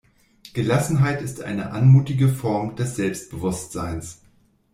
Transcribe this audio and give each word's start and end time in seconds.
Gelassenheit 0.55 1.21
ist 1.21 1.43
eine 1.43 1.73
anmutige 1.73 2.27
Form 2.27 2.75
des 2.75 2.95
Selbstbewusstseins. 2.95 4.23